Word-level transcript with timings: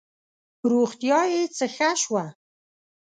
روغتیا 0.71 1.19
یې 1.33 1.41
څه 1.57 1.65
ښه 1.75 1.89
شوه. 2.01 2.25